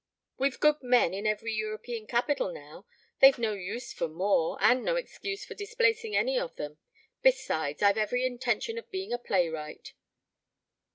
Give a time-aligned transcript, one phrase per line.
[0.39, 2.87] "We've good men in every European capital now.
[3.19, 6.79] They've no use for more, and no excuse for displacing any of them.
[7.21, 9.93] Besides, I've every intention of being a playwright."